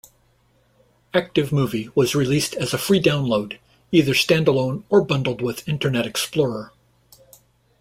[1.13, 3.59] ActiveMovie was released as a free download,
[3.91, 6.73] either standalone or bundled with Internet Explorer.